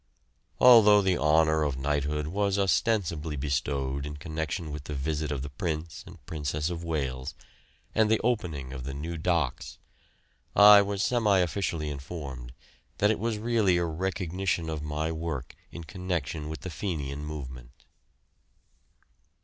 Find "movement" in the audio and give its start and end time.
17.23-17.85